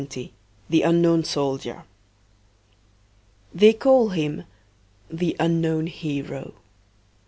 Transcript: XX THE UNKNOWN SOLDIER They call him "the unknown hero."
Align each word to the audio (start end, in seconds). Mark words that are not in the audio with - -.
XX 0.01 0.31
THE 0.67 0.81
UNKNOWN 0.83 1.25
SOLDIER 1.25 1.83
They 3.53 3.71
call 3.71 4.09
him 4.09 4.45
"the 5.11 5.35
unknown 5.39 5.85
hero." 5.85 6.55